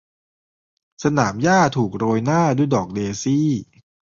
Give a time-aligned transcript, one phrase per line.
[1.03, 3.47] สนามหญ้าถูกโรยหน้าด้วยดอกเดซี่